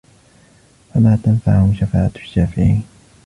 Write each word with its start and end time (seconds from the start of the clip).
فَمَا 0.93 1.15
تَنفَعُهُمْ 1.23 1.73
شَفَاعَةُ 1.75 2.11
الشَّافِعِينَ 2.15 2.83